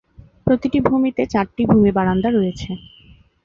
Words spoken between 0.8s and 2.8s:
ভূমিতে চারটি ভূমি বারান্দা রয়েছে।